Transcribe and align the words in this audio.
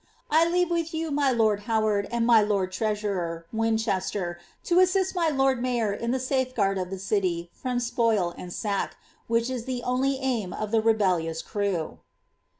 *■ 0.01 0.03
I 0.31 0.49
leave 0.49 0.71
with 0.71 0.95
you 0.95 1.11
my 1.11 1.31
lord 1.31 1.59
Howard 1.69 2.07
and 2.11 2.25
my 2.25 2.41
lord 2.41 2.71
treasurer, 2.71 3.45
fWinchester), 3.53 4.37
to 4.63 4.79
assist 4.79 5.13
my 5.13 5.29
lord 5.29 5.59
majror 5.59 5.95
in 5.95 6.09
the 6.09 6.19
safeguard 6.19 6.79
of 6.79 6.89
the 6.89 6.97
city 6.97 7.51
from 7.53 7.79
spoil 7.79 8.33
and 8.35 8.51
sack, 8.51 8.97
which 9.27 9.47
is 9.51 9.65
the 9.65 9.83
only 9.83 10.17
aim 10.17 10.53
of 10.53 10.71
the 10.71 10.81
rebellious 10.81 11.43
crew.'' 11.43 11.99